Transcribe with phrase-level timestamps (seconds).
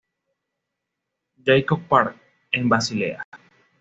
[1.45, 2.17] Jakob Park,
[2.53, 3.23] en Basilea.